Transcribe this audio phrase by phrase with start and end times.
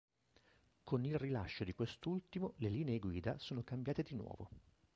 [0.83, 4.49] Con il rilascio di quest'ultimo, le linee guida sono cambiate di nuovo.